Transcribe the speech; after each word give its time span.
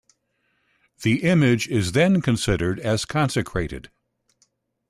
The 1.03 1.23
image 1.23 1.67
is 1.67 1.91
then 1.91 2.21
considered 2.23 2.79
as 2.79 3.05
consecrated. 3.05 3.91